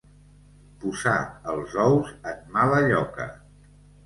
Posar 0.83 1.13
els 1.53 1.75
ous 1.83 2.09
en 2.33 2.41
mala 2.57 2.81
lloca. 2.89 3.29